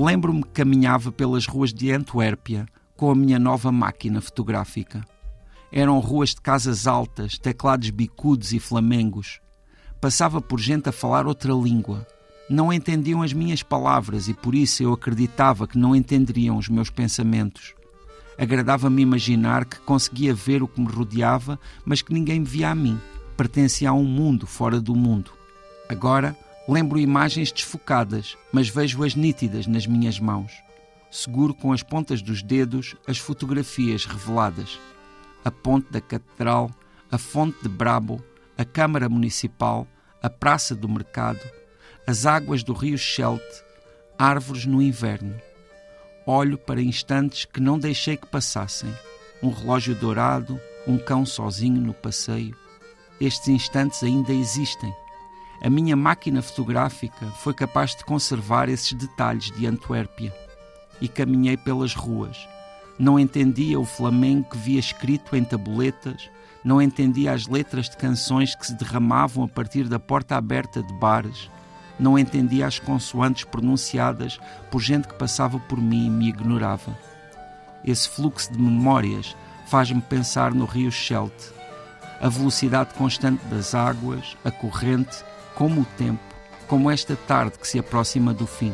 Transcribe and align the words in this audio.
Lembro-me 0.00 0.44
que 0.44 0.50
caminhava 0.50 1.10
pelas 1.10 1.44
ruas 1.48 1.74
de 1.74 1.90
Antuérpia 1.90 2.68
com 2.96 3.10
a 3.10 3.16
minha 3.16 3.36
nova 3.36 3.72
máquina 3.72 4.20
fotográfica. 4.20 5.04
Eram 5.72 5.98
ruas 5.98 6.30
de 6.30 6.40
casas 6.40 6.86
altas, 6.86 7.36
teclados 7.36 7.90
bicudos 7.90 8.52
e 8.52 8.60
flamengos. 8.60 9.40
Passava 10.00 10.40
por 10.40 10.60
gente 10.60 10.88
a 10.88 10.92
falar 10.92 11.26
outra 11.26 11.52
língua. 11.52 12.06
Não 12.48 12.72
entendiam 12.72 13.22
as 13.22 13.32
minhas 13.32 13.60
palavras 13.64 14.28
e 14.28 14.34
por 14.34 14.54
isso 14.54 14.84
eu 14.84 14.92
acreditava 14.92 15.66
que 15.66 15.76
não 15.76 15.96
entenderiam 15.96 16.56
os 16.56 16.68
meus 16.68 16.90
pensamentos. 16.90 17.74
Agradava-me 18.38 19.02
imaginar 19.02 19.64
que 19.64 19.80
conseguia 19.80 20.32
ver 20.32 20.62
o 20.62 20.68
que 20.68 20.80
me 20.80 20.86
rodeava, 20.86 21.58
mas 21.84 22.02
que 22.02 22.14
ninguém 22.14 22.38
me 22.38 22.46
via 22.46 22.70
a 22.70 22.74
mim. 22.74 23.00
Pertencia 23.36 23.90
a 23.90 23.94
um 23.94 24.04
mundo 24.04 24.46
fora 24.46 24.80
do 24.80 24.94
mundo. 24.94 25.32
Agora 25.88 26.36
lembro 26.68 26.98
imagens 26.98 27.50
desfocadas, 27.50 28.36
mas 28.52 28.68
vejo-as 28.68 29.14
nítidas 29.14 29.66
nas 29.66 29.86
minhas 29.86 30.20
mãos. 30.20 30.52
Seguro 31.10 31.54
com 31.54 31.72
as 31.72 31.82
pontas 31.82 32.20
dos 32.20 32.42
dedos 32.42 32.94
as 33.06 33.16
fotografias 33.16 34.04
reveladas. 34.04 34.78
A 35.42 35.50
ponte 35.50 35.90
da 35.90 36.00
catedral, 36.00 36.70
a 37.10 37.16
fonte 37.16 37.62
de 37.62 37.68
Brabo, 37.68 38.22
a 38.58 38.64
Câmara 38.64 39.08
Municipal, 39.08 39.86
a 40.22 40.28
Praça 40.28 40.74
do 40.74 40.88
Mercado, 40.88 41.40
as 42.06 42.26
águas 42.26 42.62
do 42.62 42.74
rio 42.74 42.98
Scheldt, 42.98 43.44
árvores 44.18 44.66
no 44.66 44.82
inverno. 44.82 45.40
Olho 46.26 46.58
para 46.58 46.82
instantes 46.82 47.46
que 47.46 47.60
não 47.60 47.78
deixei 47.78 48.16
que 48.16 48.26
passassem. 48.26 48.92
Um 49.42 49.50
relógio 49.50 49.94
dourado, 49.94 50.60
um 50.86 50.98
cão 50.98 51.24
sozinho 51.24 51.80
no 51.80 51.94
passeio. 51.94 52.54
Estes 53.18 53.48
instantes 53.48 54.02
ainda 54.02 54.32
existem. 54.32 54.92
A 55.62 55.68
minha 55.68 55.96
máquina 55.96 56.40
fotográfica 56.40 57.26
foi 57.38 57.52
capaz 57.52 57.94
de 57.94 58.04
conservar 58.04 58.68
esses 58.68 58.92
detalhes 58.92 59.50
de 59.50 59.66
Antuérpia. 59.66 60.32
E 61.00 61.08
caminhei 61.08 61.56
pelas 61.56 61.94
ruas. 61.94 62.48
Não 62.98 63.18
entendia 63.18 63.78
o 63.78 63.84
flamengo 63.84 64.50
que 64.50 64.58
via 64.58 64.80
escrito 64.80 65.36
em 65.36 65.44
tabuletas, 65.44 66.28
não 66.64 66.82
entendia 66.82 67.32
as 67.32 67.46
letras 67.46 67.88
de 67.88 67.96
canções 67.96 68.54
que 68.54 68.66
se 68.66 68.74
derramavam 68.74 69.44
a 69.44 69.48
partir 69.48 69.88
da 69.88 69.98
porta 69.98 70.36
aberta 70.36 70.82
de 70.82 70.92
bares, 70.94 71.48
não 71.98 72.18
entendia 72.18 72.66
as 72.66 72.78
consoantes 72.78 73.44
pronunciadas 73.44 74.38
por 74.70 74.80
gente 74.80 75.08
que 75.08 75.14
passava 75.14 75.58
por 75.58 75.80
mim 75.80 76.06
e 76.06 76.10
me 76.10 76.28
ignorava. 76.28 76.96
Esse 77.84 78.08
fluxo 78.08 78.52
de 78.52 78.58
memórias 78.58 79.36
faz-me 79.66 80.00
pensar 80.00 80.52
no 80.52 80.64
rio 80.64 80.90
Scheldt, 80.90 81.52
a 82.20 82.28
velocidade 82.28 82.94
constante 82.94 83.44
das 83.46 83.74
águas, 83.74 84.36
a 84.44 84.50
corrente, 84.50 85.24
como 85.58 85.80
o 85.80 85.86
tempo, 85.96 86.22
como 86.68 86.88
esta 86.88 87.16
tarde 87.16 87.58
que 87.58 87.66
se 87.66 87.80
aproxima 87.80 88.32
do 88.32 88.46
fim. 88.46 88.72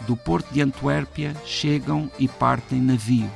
Do 0.00 0.16
porto 0.16 0.52
de 0.52 0.60
Antuérpia 0.60 1.32
chegam 1.46 2.10
e 2.18 2.26
partem 2.26 2.80
navios. 2.80 3.30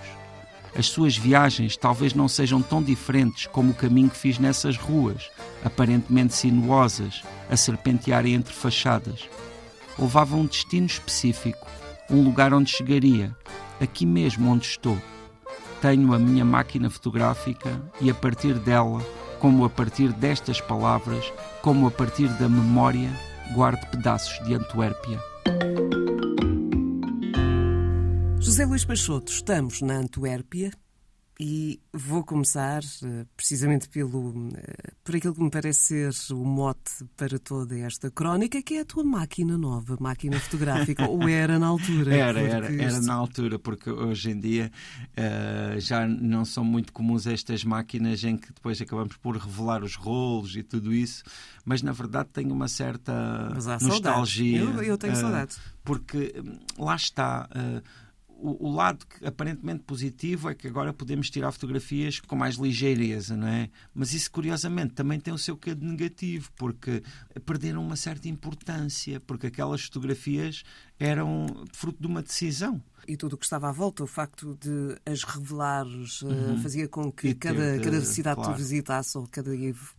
As 0.76 0.86
suas 0.86 1.16
viagens 1.16 1.76
talvez 1.76 2.12
não 2.12 2.26
sejam 2.26 2.60
tão 2.60 2.82
diferentes 2.82 3.46
como 3.46 3.70
o 3.70 3.74
caminho 3.74 4.10
que 4.10 4.16
fiz 4.16 4.40
nessas 4.40 4.76
ruas, 4.76 5.30
aparentemente 5.64 6.34
sinuosas, 6.34 7.22
a 7.48 7.56
serpentearem 7.56 8.34
entre 8.34 8.52
fachadas. 8.52 9.28
Levava 9.96 10.34
um 10.34 10.44
destino 10.44 10.86
específico, 10.86 11.68
um 12.10 12.20
lugar 12.20 12.52
onde 12.52 12.68
chegaria, 12.68 13.32
aqui 13.80 14.04
mesmo 14.04 14.50
onde 14.50 14.66
estou. 14.66 14.98
Tenho 15.80 16.12
a 16.12 16.18
minha 16.18 16.44
máquina 16.44 16.90
fotográfica 16.90 17.80
e 18.00 18.10
a 18.10 18.14
partir 18.14 18.54
dela, 18.54 19.00
como 19.44 19.66
a 19.66 19.68
partir 19.68 20.10
destas 20.14 20.58
palavras, 20.58 21.30
como 21.60 21.86
a 21.86 21.90
partir 21.90 22.28
da 22.38 22.48
memória, 22.48 23.10
guardo 23.54 23.86
pedaços 23.90 24.42
de 24.46 24.54
Antuérpia. 24.54 25.22
José 28.42 28.64
Luís 28.64 28.86
Peixoto, 28.86 29.30
estamos 29.30 29.82
na 29.82 29.96
Antuérpia 29.96 30.70
e 31.38 31.80
vou 31.92 32.22
começar 32.22 32.82
eh, 33.02 33.26
precisamente 33.36 33.88
pelo, 33.88 34.50
eh, 34.54 34.92
por 35.02 35.16
aquilo 35.16 35.34
que 35.34 35.42
me 35.42 35.50
parece 35.50 36.12
ser 36.12 36.32
o 36.32 36.44
mote 36.44 37.04
para 37.16 37.40
toda 37.40 37.76
esta 37.76 38.08
crónica, 38.08 38.62
que 38.62 38.74
é 38.74 38.80
a 38.82 38.84
tua 38.84 39.02
máquina 39.02 39.58
nova, 39.58 39.96
máquina 39.98 40.38
fotográfica, 40.38 41.08
ou 41.08 41.28
era 41.28 41.58
na 41.58 41.66
altura? 41.66 42.14
Era, 42.24 42.40
era, 42.40 42.82
era 42.82 43.00
na 43.00 43.14
altura, 43.14 43.58
porque 43.58 43.90
hoje 43.90 44.30
em 44.30 44.38
dia 44.38 44.70
uh, 45.10 45.80
já 45.80 46.06
não 46.06 46.44
são 46.44 46.64
muito 46.64 46.92
comuns 46.92 47.26
estas 47.26 47.64
máquinas 47.64 48.22
em 48.24 48.36
que 48.36 48.52
depois 48.52 48.80
acabamos 48.80 49.16
por 49.16 49.36
revelar 49.36 49.82
os 49.82 49.94
rolos 49.94 50.56
e 50.56 50.62
tudo 50.62 50.92
isso, 50.92 51.22
mas 51.64 51.82
na 51.82 51.92
verdade 51.92 52.30
tenho 52.32 52.52
uma 52.52 52.68
certa 52.68 53.50
nostalgia. 53.80 54.60
Eu, 54.60 54.82
eu, 54.82 54.96
tenho 54.96 55.12
uh, 55.12 55.16
saudades. 55.16 55.58
Porque 55.84 56.34
hum, 56.38 56.58
lá 56.78 56.96
está. 56.96 57.48
Uh, 57.54 58.03
o, 58.44 58.68
o, 58.68 58.74
lado 58.74 59.06
que, 59.06 59.26
aparentemente 59.26 59.84
positivo 59.84 60.50
é 60.50 60.54
que 60.54 60.68
agora 60.68 60.92
podemos 60.92 61.30
tirar 61.30 61.50
fotografias 61.50 62.20
com 62.20 62.36
mais 62.36 62.56
ligeireza, 62.56 63.34
não 63.36 63.48
é? 63.48 63.70
Mas 63.94 64.12
isso, 64.12 64.30
curiosamente, 64.30 64.92
também 64.92 65.18
tem 65.18 65.32
o 65.32 65.38
seu 65.38 65.56
quê 65.56 65.74
de 65.74 65.82
negativo, 65.82 66.50
porque 66.54 67.02
perderam 67.46 67.82
uma 67.82 67.96
certa 67.96 68.28
importância, 68.28 69.18
porque 69.20 69.46
aquelas 69.46 69.82
fotografias 69.84 70.62
eram 70.98 71.64
fruto 71.72 72.02
de 72.02 72.06
uma 72.06 72.22
decisão 72.22 72.82
e 73.06 73.16
tudo 73.16 73.34
o 73.34 73.36
que 73.36 73.44
estava 73.44 73.68
à 73.68 73.72
volta, 73.72 74.02
o 74.02 74.06
facto 74.06 74.56
de 74.60 74.96
as 75.04 75.22
revelares 75.22 76.20
eh, 76.22 76.26
uhum. 76.26 76.54
uh, 76.54 76.58
fazia 76.58 76.88
com 76.88 77.10
que 77.10 77.34
cada, 77.34 77.78
cada 77.78 78.00
cidade 78.00 78.36
claro. 78.36 78.50
que 78.50 78.56
tu 78.56 78.62
visitasses 78.62 79.16
ou 79.16 79.26
cada, 79.30 79.50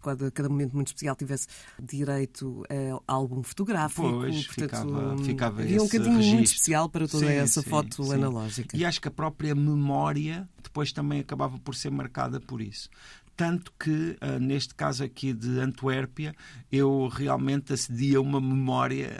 cada, 0.02 0.32
cada 0.32 0.50
momento 0.50 0.74
muito 0.74 0.88
especial 0.88 1.16
tivesse 1.16 1.48
direito 1.82 2.64
a 3.08 3.14
álbum 3.14 3.44
fotográfico. 3.44 4.02
Pois, 4.02 4.48
portanto, 4.48 4.70
ficava, 4.70 5.18
ficava 5.20 5.62
havia 5.62 5.82
um 5.82 5.86
bocadinho 5.86 6.18
muito 6.18 6.48
especial 6.48 6.90
para 6.90 7.08
toda 7.08 7.26
sim, 7.26 7.34
essa 7.34 7.62
sim, 7.62 7.70
foto 7.70 8.04
sim. 8.04 8.14
analógica. 8.14 8.76
E 8.76 8.86
acho 8.86 9.02
que 9.02 9.08
a 9.08 9.12
própria 9.12 9.56
memória 9.56 10.48
depois 10.62 10.92
também 10.92 11.20
acabava 11.20 11.58
por 11.60 11.76
ser 11.76 11.92
marcada 11.92 12.40
por 12.40 12.62
isso 12.62 12.90
tanto 13.36 13.72
que, 13.80 14.18
uh, 14.22 14.40
neste 14.40 14.74
caso 14.74 15.04
aqui 15.04 15.34
de 15.34 15.60
Antuérpia, 15.60 16.34
eu 16.72 17.08
realmente 17.08 17.74
acedi 17.74 18.16
a 18.16 18.22
uma 18.22 18.40
memória 18.40 19.12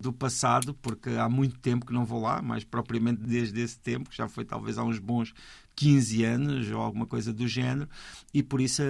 do 0.00 0.12
passado, 0.12 0.74
porque 0.74 1.10
há 1.10 1.28
muito 1.28 1.58
tempo 1.58 1.86
que 1.86 1.92
não 1.92 2.04
vou 2.04 2.20
lá, 2.20 2.40
mais 2.40 2.64
propriamente 2.64 3.22
desde 3.22 3.60
esse 3.60 3.78
tempo, 3.78 4.10
que 4.10 4.16
já 4.16 4.28
foi 4.28 4.44
talvez 4.44 4.78
há 4.78 4.84
uns 4.84 4.98
bons 4.98 5.34
15 5.74 6.24
anos 6.24 6.70
ou 6.70 6.80
alguma 6.80 7.06
coisa 7.06 7.32
do 7.32 7.46
género, 7.46 7.88
e 8.32 8.42
por 8.42 8.60
isso 8.60 8.82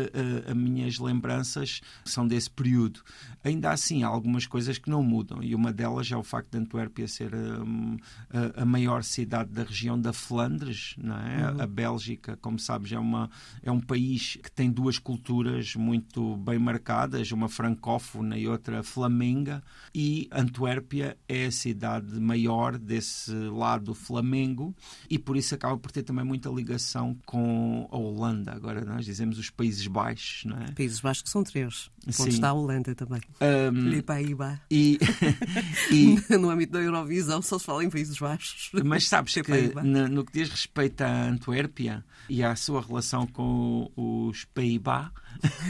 as 0.47 0.55
minhas 0.55 0.99
lembranças 0.99 1.81
são 2.05 2.27
desse 2.27 2.51
período. 2.51 3.01
Ainda 3.43 3.71
assim, 3.71 4.03
há 4.03 4.07
algumas 4.07 4.47
coisas 4.47 4.79
que 4.79 4.91
não 4.91 5.03
mudam, 5.03 5.43
e 5.43 5.55
uma 5.55 5.73
delas 5.73 6.11
é 6.11 6.17
o 6.17 6.23
facto 6.23 6.53
de 6.53 6.59
Antuérpia 6.59 7.07
ser 7.09 7.35
hum, 7.35 7.97
a, 8.31 8.63
a 8.63 8.65
maior 8.65 9.03
cidade 9.03 9.51
da 9.51 9.63
região 9.63 10.01
da 10.01 10.13
Flandres, 10.13 10.95
não 10.99 11.17
é? 11.17 11.51
Uhum. 11.51 11.61
A 11.63 11.67
Bélgica, 11.67 12.37
como 12.37 12.59
sabes, 12.59 12.93
é, 12.93 12.99
uma, 12.99 13.31
é 13.63 13.71
um 13.71 13.81
país 13.81 14.37
que 14.43 14.51
tem 14.51 14.71
duas 14.71 14.99
culturas 14.99 15.75
muito 15.75 16.37
bem 16.39 16.59
marcadas, 16.59 17.33
uma 17.33 17.49
francófona 17.49 18.39
e 18.39 18.49
outra 18.49 18.83
flamenga, 18.83 19.63
e 19.95 20.29
Antuérpia 20.33 21.17
é 21.29 21.47
a 21.47 21.53
cidade 21.53 22.19
maior 22.21 22.79
desse 22.79 23.33
lado 23.33 23.95
flamengo, 23.95 24.75
e 25.09 25.19
por 25.19 25.37
isso 25.37 25.55
acaba 25.55 25.77
por 25.77 25.91
ter 25.91 26.03
também 26.03 26.25
muita 26.25 26.49
ligação 26.49 26.74
ligação 26.75 27.17
com 27.25 27.89
a 27.91 27.97
Holanda. 27.97 28.53
Agora 28.53 28.85
nós 28.85 29.05
dizemos 29.05 29.39
os 29.39 29.51
Países 29.51 29.87
Baixos, 29.87 30.45
não 30.45 30.57
é? 30.57 30.73
Países 30.73 31.01
Baixos 31.01 31.23
que 31.23 31.31
são 31.31 31.43
três. 31.43 31.91
Onde 32.21 32.31
está 32.31 32.49
a 32.49 32.53
Holanda 32.53 32.95
também. 32.95 33.21
Um, 33.41 33.89
Le 33.89 34.03
Paíba. 34.03 34.61
E, 34.71 34.99
e 35.91 36.37
no 36.37 36.51
âmbito 36.51 36.73
da 36.73 36.81
Eurovisão 36.81 37.41
só 37.41 37.59
se 37.59 37.65
fala 37.65 37.85
em 37.85 37.91
Países 37.91 38.19
Baixos. 38.19 38.71
Mas 38.85 39.09
sabes 39.09 39.35
que 39.35 39.73
no, 39.83 40.09
no, 40.09 40.25
que 40.25 40.33
diz 40.33 40.51
respeito 40.51 41.03
à 41.03 41.29
Antuérpia 41.29 42.05
e 42.29 42.43
à 42.43 42.55
sua 42.57 42.83
relação 42.83 43.27
com 43.27 43.91
os 43.97 44.45
Paíba, 44.45 45.13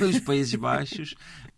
os 0.01 0.21
Países 0.21 0.55
Baixos, 0.55 1.15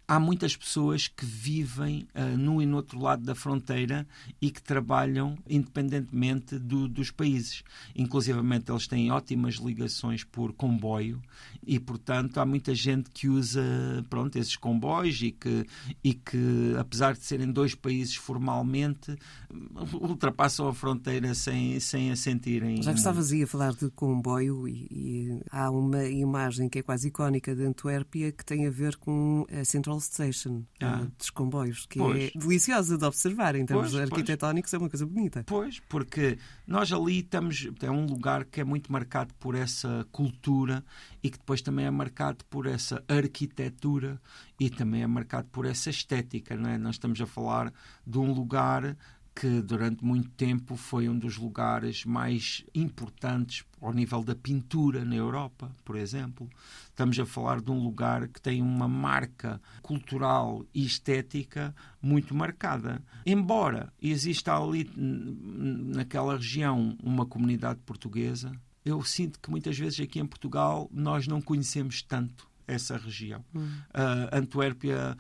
há 0.09 0.21
muitas 0.21 0.57
pessoas 0.57 1.09
que 1.09 1.27
vivem 1.27 2.07
uh, 2.15 2.37
num 2.37 2.63
e 2.63 2.67
no 2.67 2.77
outro 2.77 2.99
lado 2.99 3.25
da 3.25 3.35
fronteira 3.35 4.07
e 4.41 4.51
que 4.51 4.63
trabalham 4.63 5.37
independentemente 5.49 6.59
do, 6.59 6.89
dos 6.89 7.11
países. 7.11 7.65
Inclusivamente, 7.95 8.71
eles 8.71 8.87
têm 8.87 9.11
ótimas 9.11 9.55
ligações 9.55 10.23
por 10.23 10.53
comboio 10.53 11.21
e, 11.67 11.81
portanto, 11.81 12.39
há 12.39 12.47
muita 12.47 12.75
gente 12.75 13.11
que 13.11 13.29
usa 13.29 13.63
pronto, 14.09 14.37
esses 14.37 14.57
comboios 14.57 15.21
e 15.23 15.33
que, 15.33 15.67
e 16.05 16.15
que, 16.15 16.77
apesar 16.79 17.15
de 17.15 17.25
serem 17.25 17.51
dois 17.51 17.75
países 17.75 18.15
formalmente, 18.15 19.17
ultrapassam 19.93 20.69
a 20.69 20.75
fronteira 20.75 21.35
sem, 21.35 21.81
sem 21.81 22.13
a 22.13 22.17
sentirem. 22.17 22.83
Já 22.83 22.93
que 22.93 22.99
estavas 22.99 23.33
aí 23.33 23.43
a 23.43 23.47
falar 23.47 23.73
de 23.73 23.91
comboio 23.91 24.69
e, 24.69 24.87
e 24.91 25.41
há 25.51 25.71
uma 25.71 26.05
imagem 26.05 26.69
que 26.69 26.79
é 26.79 26.83
quase 26.83 27.09
icónica 27.09 27.55
de 27.55 27.65
Antuérpia 27.65 28.31
que 28.31 28.45
tem 28.45 28.67
a 28.67 28.71
ver 28.71 28.97
com 28.97 29.45
a 29.51 29.65
Central 29.65 29.96
Station 30.01 30.65
ah. 30.81 31.07
dos 31.17 31.31
comboios, 31.31 31.87
que 31.87 31.99
é 31.99 32.03
pois. 32.03 32.31
é 32.35 32.39
deliciosa 32.39 32.99
de 32.99 33.05
observar 33.05 33.55
em 33.57 33.67
termos 33.67 33.93
pois, 33.93 34.03
arquitetónicos, 34.03 34.71
pois. 34.71 34.81
é 34.81 34.85
uma 34.85 34.91
coisa 34.91 35.07
bonita. 35.07 35.45
Pois, 35.47 35.81
porque 35.89 36.39
nós 36.67 36.93
ali 36.93 37.21
estamos, 37.21 37.69
é 37.83 37.91
um 37.91 38.07
lugar 38.07 38.45
que 38.45 38.61
é 38.61 38.65
muito 38.65 38.91
marcado 38.93 39.35
por 39.35 39.55
essa 39.55 40.07
cultura 40.11 40.85
e 41.23 41.31
que 41.31 41.39
depois 41.39 41.63
também 41.63 41.87
é 41.87 41.91
marcado 41.91 42.45
por 42.47 42.67
essa 42.67 43.03
arquitetura 43.09 44.21
e 44.59 44.71
também 44.71 45.03
é 45.03 45.07
marcado 45.07 45.49
por 45.49 45.67
essa 45.67 45.91
estética, 45.91 46.57
não 46.57 46.71
é? 46.71 46.79
Nós 46.79 46.97
estamos 46.97 47.21
a 47.21 47.27
falar 47.27 47.73
de 48.07 48.19
um 48.19 48.33
lugar 48.33 48.97
que 49.39 49.61
durante 49.61 50.03
muito 50.03 50.31
tempo 50.31 50.77
foi 50.77 51.11
um 51.11 51.19
dos 51.19 51.37
lugares 51.37 52.07
mais 52.07 52.65
importantes 52.75 53.67
ao 53.83 53.93
nível 53.93 54.25
da 54.25 54.35
pintura 54.35 55.05
na 55.05 55.15
Europa, 55.15 55.71
por 55.85 55.95
exemplo. 55.95 56.49
Estamos 56.89 57.21
a 57.21 57.27
falar 57.27 57.61
de 57.61 57.71
um 57.71 57.79
lugar 57.79 58.29
que 58.29 58.41
tem 58.41 58.63
uma 58.63 58.89
marca 58.89 59.61
cultural 59.83 60.65
e 60.75 60.87
estética 60.87 61.75
muito 62.01 62.35
marcada. 62.35 63.05
Embora 63.27 63.93
exista 64.01 64.57
ali 64.57 64.91
naquela 64.97 66.37
região 66.39 66.97
uma 67.03 67.27
comunidade 67.27 67.81
portuguesa, 67.85 68.53
eu 68.87 69.03
sinto 69.03 69.39
que 69.39 69.51
muitas 69.51 69.79
vezes 69.79 70.01
aqui 70.01 70.19
em 70.19 70.27
Portugal 70.27 70.89
nós 70.91 71.27
não 71.27 71.43
conhecemos 71.43 72.01
tanto 72.01 72.49
essa 72.67 72.97
região. 72.97 73.45
Hum. 73.55 73.69
Uh, 73.91 74.37
Antuérpia 74.37 75.17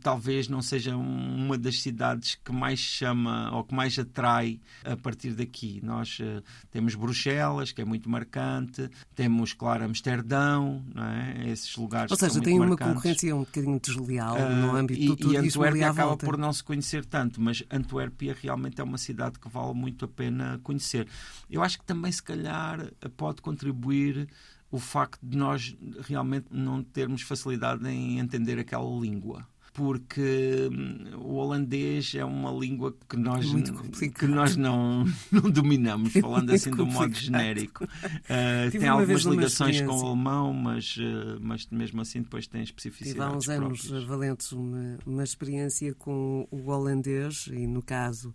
talvez 0.00 0.48
não 0.48 0.62
seja 0.62 0.96
uma 0.96 1.58
das 1.58 1.80
cidades 1.80 2.38
que 2.42 2.52
mais 2.52 2.78
chama 2.78 3.50
ou 3.54 3.64
que 3.64 3.74
mais 3.74 3.98
atrai 3.98 4.60
a 4.84 4.96
partir 4.96 5.34
daqui. 5.34 5.80
Nós 5.82 6.18
uh, 6.20 6.42
temos 6.70 6.94
Bruxelas, 6.94 7.72
que 7.72 7.80
é 7.82 7.84
muito 7.84 8.08
marcante, 8.08 8.88
temos, 9.14 9.52
claro, 9.52 9.84
Amsterdão, 9.84 10.84
não 10.94 11.04
é? 11.04 11.50
esses 11.50 11.76
lugares 11.76 12.10
Ou 12.10 12.16
seja, 12.16 12.40
tem 12.40 12.54
uma 12.54 12.68
marcantes. 12.68 12.94
concorrência 12.94 13.36
um 13.36 13.40
bocadinho 13.40 13.80
desleal 13.80 14.36
uh, 14.36 14.56
no 14.56 14.76
âmbito 14.76 15.00
e, 15.00 15.06
do 15.06 15.16
turismo. 15.16 15.44
E 15.44 15.48
Antuérpia 15.48 15.90
acaba 15.90 16.16
por 16.16 16.38
não 16.38 16.52
se 16.52 16.62
conhecer 16.62 17.04
tanto, 17.04 17.40
mas 17.40 17.62
Antuérpia 17.70 18.36
realmente 18.40 18.80
é 18.80 18.84
uma 18.84 18.98
cidade 18.98 19.38
que 19.38 19.48
vale 19.48 19.74
muito 19.74 20.04
a 20.04 20.08
pena 20.08 20.60
conhecer. 20.62 21.08
Eu 21.50 21.62
acho 21.62 21.78
que 21.78 21.84
também, 21.84 22.10
se 22.10 22.22
calhar, 22.22 22.90
pode 23.16 23.42
contribuir 23.42 24.28
o 24.70 24.78
facto 24.78 25.20
de 25.22 25.36
nós 25.36 25.76
realmente 26.00 26.46
não 26.50 26.82
termos 26.82 27.20
facilidade 27.22 27.86
em 27.86 28.18
entender 28.18 28.58
aquela 28.58 28.88
língua 28.98 29.46
porque 29.72 30.68
hum, 30.70 31.16
o 31.18 31.34
holandês 31.34 32.14
é 32.14 32.24
uma 32.24 32.50
língua 32.50 32.94
que 33.08 33.16
nós, 33.16 33.46
que 34.14 34.26
nós 34.26 34.56
não, 34.56 35.04
não 35.32 35.50
dominamos, 35.50 36.12
falando 36.12 36.52
assim 36.52 36.70
de 36.70 36.82
um 36.82 36.86
modo 36.86 37.14
genérico. 37.14 37.86
Uh, 38.22 38.70
tem 38.70 38.88
algumas 38.88 39.22
ligações 39.22 39.80
com 39.80 39.92
o 39.92 40.06
alemão, 40.06 40.52
mas, 40.52 40.96
uh, 40.96 41.38
mas 41.40 41.66
mesmo 41.70 42.00
assim 42.00 42.22
depois 42.22 42.46
tem 42.46 42.62
especificidades 42.62 43.44
Tive 43.44 43.54
há 43.54 43.56
uns 43.58 43.58
próprias. 43.58 43.90
anos 43.90 44.04
valentes 44.04 44.52
uma, 44.52 44.98
uma 45.04 45.24
experiência 45.24 45.94
com 45.94 46.46
o 46.50 46.70
holandês 46.70 47.48
e, 47.52 47.66
no 47.66 47.82
caso, 47.82 48.32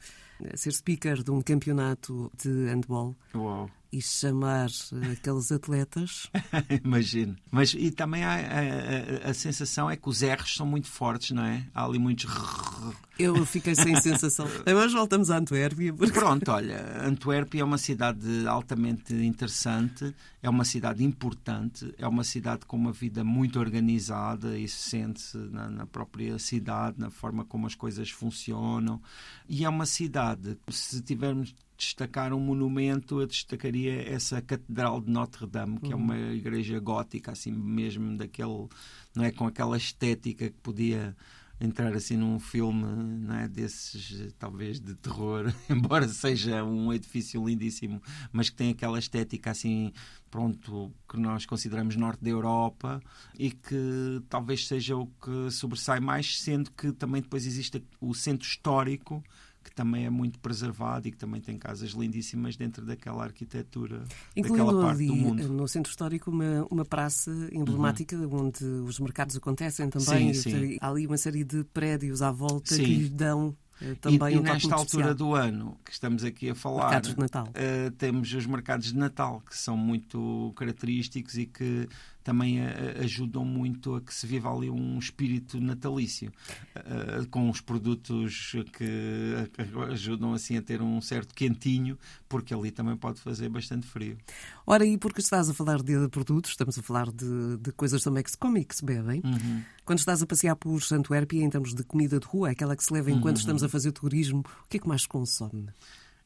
ser 0.55 0.71
speaker 0.71 1.23
de 1.23 1.31
um 1.31 1.41
campeonato 1.41 2.31
de 2.37 2.49
handball. 2.65 3.15
Uau 3.33 3.69
e 3.91 4.01
chamar 4.01 4.69
aqueles 5.11 5.51
atletas. 5.51 6.29
Imagino. 6.83 7.35
Mas 7.49 7.73
e 7.73 7.91
também 7.91 8.23
há, 8.23 8.33
a, 8.33 9.27
a, 9.27 9.29
a, 9.31 9.33
sensação 9.33 9.89
é 9.89 9.95
que 9.95 10.09
os 10.09 10.21
R's 10.21 10.55
são 10.55 10.65
muito 10.65 10.87
fortes, 10.87 11.31
não 11.31 11.43
é? 11.43 11.65
Há 11.73 11.85
ali 11.85 11.99
muitos. 11.99 12.25
Eu 13.17 13.43
fiquei 13.45 13.73
sem 13.73 13.99
sensação. 13.99 14.47
Mas 14.65 14.93
voltamos 14.93 15.31
a 15.31 15.37
Antuérpia. 15.37 15.91
Porque... 15.91 16.13
Pronto, 16.13 16.51
olha, 16.51 17.03
Antuérpia 17.03 17.61
é 17.61 17.63
uma 17.63 17.77
cidade 17.77 18.47
altamente 18.47 19.13
interessante, 19.13 20.13
é 20.41 20.49
uma 20.49 20.63
cidade 20.63 21.03
importante, 21.03 21.93
é 21.97 22.07
uma 22.07 22.23
cidade 22.23 22.65
com 22.67 22.77
uma 22.77 22.91
vida 22.91 23.23
muito 23.23 23.59
organizada 23.59 24.57
e 24.57 24.67
se 24.67 24.89
sente-se 24.89 25.37
na, 25.37 25.67
na 25.69 25.85
própria 25.87 26.37
cidade, 26.37 26.99
na 26.99 27.09
forma 27.09 27.43
como 27.43 27.65
as 27.65 27.73
coisas 27.73 28.11
funcionam. 28.11 29.01
E 29.49 29.65
é 29.65 29.69
uma 29.69 29.85
cidade, 29.87 30.57
se 30.69 31.01
tivermos 31.01 31.55
destacar 31.77 32.33
um 32.33 32.39
monumento, 32.39 33.21
eu 33.21 33.27
destacaria 33.27 34.01
essa 34.09 34.41
Catedral 34.41 34.99
de 34.99 35.11
Notre-Dame, 35.11 35.79
que 35.79 35.87
uhum. 35.87 35.93
é 35.93 35.95
uma 35.95 36.17
igreja 36.17 36.79
gótica, 36.79 37.31
assim 37.31 37.51
mesmo, 37.51 38.17
daquele, 38.17 38.67
não 39.15 39.23
é, 39.23 39.31
com 39.31 39.45
aquela 39.45 39.77
estética 39.77 40.49
que 40.49 40.57
podia 40.61 41.15
entrar 41.59 41.93
assim 41.95 42.15
num 42.15 42.39
filme 42.39 42.83
não 42.83 43.35
é, 43.35 43.47
desses, 43.47 44.33
talvez 44.37 44.79
de 44.79 44.93
terror, 44.95 45.51
embora 45.69 46.07
seja 46.07 46.63
um 46.63 46.93
edifício 46.93 47.43
lindíssimo, 47.45 48.01
mas 48.31 48.49
que 48.49 48.55
tem 48.55 48.71
aquela 48.71 48.99
estética 48.99 49.51
assim, 49.51 49.91
pronto, 50.29 50.91
que 51.09 51.17
nós 51.17 51.45
consideramos 51.45 51.95
norte 51.95 52.23
da 52.23 52.29
Europa 52.29 53.01
e 53.37 53.51
que 53.51 54.21
talvez 54.29 54.67
seja 54.67 54.95
o 54.95 55.07
que 55.07 55.49
sobressai 55.51 55.99
mais, 55.99 56.39
sendo 56.39 56.71
que 56.71 56.91
também 56.91 57.21
depois 57.21 57.45
existe 57.45 57.83
o 57.99 58.13
centro 58.13 58.47
histórico 58.47 59.23
que 59.67 59.75
também 59.75 60.05
é 60.05 60.09
muito 60.09 60.39
preservado 60.39 61.07
e 61.07 61.11
que 61.11 61.17
também 61.17 61.41
tem 61.41 61.57
casas 61.57 61.91
lindíssimas 61.91 62.55
dentro 62.55 62.85
daquela 62.85 63.23
arquitetura 63.23 64.03
Incluindo 64.35 64.65
daquela 64.65 64.81
parte 64.87 65.03
ali, 65.03 65.07
do 65.07 65.15
mundo. 65.15 65.49
no 65.49 65.67
centro 65.67 65.89
histórico, 65.89 66.31
uma, 66.31 66.65
uma 66.71 66.85
praça 66.85 67.31
emblemática 67.51 68.15
uhum. 68.15 68.47
onde 68.47 68.63
os 68.63 68.99
mercados 68.99 69.35
acontecem 69.35 69.89
também. 69.89 70.33
Sim, 70.33 70.49
sim. 70.49 70.77
Há 70.79 70.89
ali 70.89 71.05
uma 71.05 71.17
série 71.17 71.43
de 71.43 71.63
prédios 71.65 72.21
à 72.21 72.31
volta 72.31 72.73
sim. 72.73 72.83
que 72.83 72.95
lhe 72.95 73.09
dão 73.09 73.55
eh, 73.81 73.95
também 73.95 74.35
e, 74.35 74.37
um 74.37 74.41
e 74.41 74.43
nesta 74.43 74.73
altura 74.73 75.11
especial. 75.11 75.15
do 75.15 75.35
ano 75.35 75.77
que 75.83 75.91
estamos 75.91 76.23
aqui 76.23 76.49
a 76.49 76.55
falar, 76.55 76.85
mercados 76.85 77.13
de 77.13 77.19
Natal. 77.19 77.47
Uh, 77.47 77.91
temos 77.91 78.33
os 78.33 78.45
mercados 78.45 78.87
de 78.87 78.97
Natal 78.97 79.41
que 79.47 79.57
são 79.57 79.77
muito 79.77 80.53
característicos 80.55 81.37
e 81.37 81.45
que 81.45 81.87
também 82.27 82.59
a, 82.59 83.03
ajudam 83.03 83.45
muito 83.45 83.95
a 83.95 84.01
que 84.01 84.13
se 84.13 84.27
viva 84.27 84.53
ali 84.53 84.69
um 84.69 84.99
espírito 84.99 85.61
natalício, 85.61 86.29
uh, 86.75 87.25
com 87.29 87.49
os 87.49 87.61
produtos 87.61 88.51
que 88.73 89.49
ajudam 89.89 90.33
assim 90.33 90.57
a 90.57 90.61
ter 90.61 90.81
um 90.81 90.99
certo 90.99 91.33
quentinho, 91.33 91.97
porque 92.27 92.53
ali 92.53 92.69
também 92.69 92.97
pode 92.97 93.21
fazer 93.21 93.47
bastante 93.47 93.87
frio. 93.87 94.17
Ora, 94.65 94.85
e 94.85 94.97
porque 94.97 95.21
estás 95.21 95.49
a 95.49 95.53
falar 95.53 95.81
de 95.81 96.09
produtos, 96.09 96.51
estamos 96.51 96.77
a 96.77 96.81
falar 96.81 97.09
de, 97.13 97.55
de 97.61 97.71
coisas 97.71 98.03
também 98.03 98.21
que 98.21 98.31
se 98.31 98.37
comem 98.37 98.61
e 98.61 98.65
que 98.65 98.75
se 98.75 98.83
bebem. 98.83 99.21
Uhum. 99.23 99.63
Quando 99.85 99.99
estás 99.99 100.21
a 100.21 100.25
passear 100.25 100.57
por 100.57 100.81
Antuérpia, 100.91 101.41
em 101.41 101.49
termos 101.49 101.73
de 101.73 101.81
comida 101.85 102.19
de 102.19 102.25
rua, 102.27 102.49
aquela 102.49 102.75
que 102.75 102.83
se 102.83 102.91
leva 102.91 103.09
enquanto 103.09 103.37
uhum. 103.37 103.41
estamos 103.41 103.63
a 103.63 103.69
fazer 103.69 103.93
turismo, 103.93 104.39
o 104.65 104.67
que 104.67 104.75
é 104.75 104.79
que 104.81 104.87
mais 104.87 105.07
consome? 105.07 105.69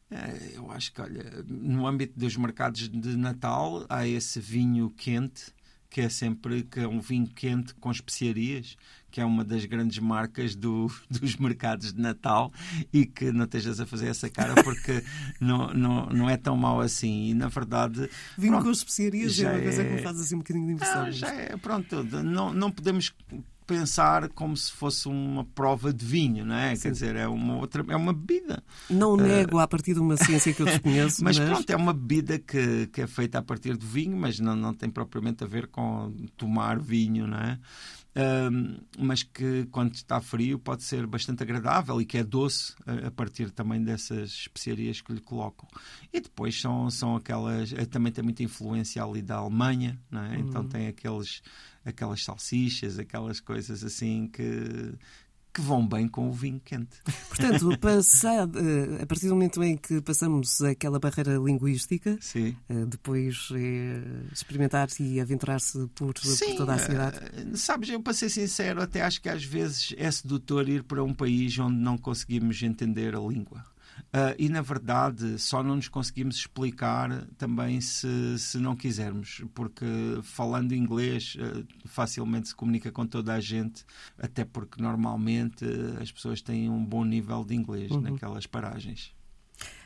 É, 0.10 0.54
eu 0.56 0.72
acho 0.72 0.92
que, 0.92 1.00
olha, 1.00 1.46
no 1.48 1.86
âmbito 1.86 2.20
dos 2.20 2.36
mercados 2.36 2.90
de 2.90 3.16
Natal, 3.16 3.86
há 3.88 4.08
esse 4.08 4.40
vinho 4.40 4.90
quente 4.90 5.54
que 5.92 6.00
é 6.00 6.08
sempre 6.08 6.64
que 6.64 6.80
é 6.80 6.88
um 6.88 7.02
vinho 7.02 7.28
quente 7.28 7.76
com 7.76 7.92
especiarias, 7.92 8.78
que 9.12 9.20
é 9.20 9.26
uma 9.26 9.44
das 9.44 9.66
grandes 9.66 10.00
marcas 10.00 10.56
do, 10.56 10.90
dos 11.12 11.36
mercados 11.36 11.92
de 11.92 12.02
Natal 12.02 12.52
e 12.94 13.06
que 13.06 13.30
não 13.34 13.44
estejas 13.44 13.82
a 13.82 13.86
fazer 13.86 14.08
essa 14.08 14.30
cara 14.30 14.64
porque 14.64 15.04
não, 15.40 15.68
não, 15.74 16.06
não 16.08 16.30
é 16.30 16.38
tão 16.38 16.56
mau 16.56 16.80
assim. 16.80 17.26
E 17.26 17.34
na 17.34 17.50
verdade. 17.50 18.10
Vinho 18.38 18.54
pronto, 18.54 18.66
com 18.66 18.72
especiarias 18.72 19.38
é 19.38 19.52
uma 19.52 19.62
coisa 19.62 19.84
que 19.84 19.90
me 19.92 20.02
faz 20.02 20.20
assim 20.20 20.36
um 20.36 20.40
bocadinho 20.40 20.66
de 20.66 20.74
impressão. 20.74 21.04
Ah, 21.04 21.12
já 21.12 21.28
é, 21.28 21.58
pronto, 21.58 22.04
não, 22.24 22.54
não 22.54 22.72
podemos 22.72 23.14
pensar 23.72 24.30
como 24.30 24.56
se 24.58 24.72
fosse 24.72 25.08
uma 25.08 25.46
prova 25.46 25.94
de 25.94 26.06
vinho, 26.06 26.46
não 26.46 26.56
é? 26.56 26.76
Sim. 26.76 26.82
Quer 26.84 26.92
dizer, 26.92 27.16
é 27.16 27.28
uma 27.28 27.56
outra, 27.56 27.86
é 27.88 27.96
uma 27.96 28.12
bebida. 28.12 28.64
Não 28.90 29.16
nego 29.16 29.58
uh, 29.58 29.62
a 29.62 29.68
partir 29.68 29.94
de 29.94 30.00
uma 30.00 30.18
ciência 30.18 30.54
que 30.54 30.62
eu 30.62 30.66
desconheço, 30.68 31.24
mas, 31.24 31.40
mas, 31.40 31.50
pronto, 31.50 31.70
é 31.70 31.76
uma 31.76 31.94
bebida 31.94 32.38
que, 32.38 32.88
que 32.88 33.02
é 33.02 33.08
feita 33.08 33.40
a 33.40 33.42
partir 33.42 33.78
do 33.78 33.86
vinho, 33.86 34.18
mas 34.18 34.40
não, 34.40 34.56
não 34.56 34.74
tem 34.74 34.90
propriamente 34.90 35.44
a 35.44 35.48
ver 35.48 35.68
com 35.68 36.14
tomar 36.36 36.80
vinho, 36.80 37.28
não 37.28 37.38
é? 37.38 37.60
Uh, 38.14 38.84
mas 39.00 39.24
que 39.24 39.66
quando 39.72 39.94
está 39.96 40.20
frio 40.20 40.60
pode 40.60 40.84
ser 40.84 41.08
bastante 41.08 41.44
agradável 41.44 42.02
e 42.02 42.06
que 42.06 42.18
é 42.18 42.24
doce 42.26 42.74
a, 42.86 43.08
a, 43.08 43.12
partir 43.12 43.52
também 43.52 43.82
dessas 43.82 44.32
especiarias 44.32 45.00
que 45.00 45.14
lhe 45.14 45.22
colocam. 45.22 45.66
E 46.12 46.20
depois 46.20 46.60
são, 46.60 46.90
são 46.92 47.16
aquelas. 47.16 47.72
Eh, 47.72 47.86
também 47.86 48.12
tem 48.12 48.22
muita 48.22 48.44
influência 48.44 49.02
ali 49.02 49.22
da 49.22 49.38
Alemanha, 49.38 49.98
é? 50.12 50.16
Então 50.16 50.34
uhum. 50.34 50.40
então 50.50 50.68
tem 50.68 50.88
aqueles 50.88 51.42
aquelas 51.86 52.24
salsichas, 52.24 53.00
aquelas 53.00 53.40
coisas 53.40 53.84
assim 53.84 54.28
que, 54.28 54.94
que 55.54 55.62
vão 55.62 55.86
bem 55.86 56.08
com 56.08 56.30
o 56.30 56.32
vinho 56.32 56.62
quente. 56.64 56.98
Portanto, 57.28 57.76
passado, 57.80 58.58
eh, 58.58 59.04
a 59.04 59.06
partir 59.06 59.28
do 59.28 59.34
momento 59.34 59.64
em 59.64 59.76
que 59.76 60.02
passamos 60.02 60.62
aquela 60.62 61.00
barreira 61.00 61.36
linguística, 61.36 62.18
Sim. 62.22 62.56
Eh, 62.70 62.86
depois 62.86 63.50
é 63.54 64.32
experimentar-se 64.32 65.04
e 65.04 65.20
aventurar-se 65.20 65.88
por, 65.96 66.14
por, 66.14 66.56
toda 66.58 66.74
a 66.76 66.80
cidade. 66.80 67.20
Sabes, 67.56 67.90
eu 67.90 68.02
para 68.02 68.14
ser 68.14 68.30
sincero, 68.30 68.82
até 68.82 69.02
acho 69.02 69.22
que 69.22 69.30
às 69.30 69.44
vezes 69.44 69.94
é 69.98 70.10
sedutor 70.10 70.68
ir 70.70 70.84
para 70.84 71.04
um 71.04 71.14
país 71.14 71.58
onde 71.60 71.78
não 71.78 71.98
conseguimos 71.98 72.62
entender 72.64 73.16
a 73.16 73.20
língua. 73.20 73.71
Uh, 74.14 74.36
e, 74.38 74.50
na 74.50 74.62
verdade, 74.62 75.40
só 75.40 75.64
não 75.64 75.76
nos 75.76 75.88
conseguimos 75.88 76.36
explicar 76.36 77.26
também 77.38 77.80
se, 77.82 78.38
se 78.38 78.58
não 78.58 78.76
quisermos, 78.76 79.44
porque 79.54 79.86
falando 80.24 80.74
inglês 80.74 81.36
uh, 81.36 81.66
facilmente 81.86 82.50
se 82.50 82.56
comunica 82.56 82.92
com 82.92 83.06
toda 83.06 83.34
a 83.34 83.40
gente, 83.40 83.86
até 84.18 84.44
porque 84.44 84.82
normalmente 84.82 85.66
uh, 85.66 86.02
as 86.02 86.12
pessoas 86.12 86.42
têm 86.42 86.70
um 86.70 86.84
bom 86.84 87.06
nível 87.06 87.44
de 87.44 87.56
inglês 87.56 87.92
uhum. 87.92 88.02
naquelas 88.02 88.46
paragens. 88.46 89.14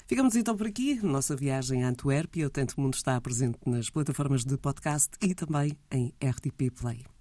Ficamos 0.07 0.35
então 0.35 0.55
por 0.55 0.67
aqui. 0.67 0.99
Nossa 1.01 1.35
viagem 1.35 1.83
a 1.83 1.89
Antuérpia. 1.89 2.45
O 2.45 2.49
Tanto 2.49 2.79
Mundo 2.79 2.93
está 2.93 3.19
presente 3.19 3.57
nas 3.65 3.89
plataformas 3.89 4.45
de 4.45 4.55
podcast 4.57 5.09
e 5.19 5.33
também 5.33 5.75
em 5.91 6.13
RTP 6.23 6.69
Play. 6.79 7.14